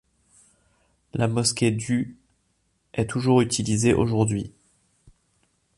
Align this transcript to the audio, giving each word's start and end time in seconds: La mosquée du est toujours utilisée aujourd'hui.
La 1.13 1.27
mosquée 1.27 1.69
du 1.69 2.17
est 2.95 3.05
toujours 3.07 3.39
utilisée 3.41 3.93
aujourd'hui. 3.93 4.51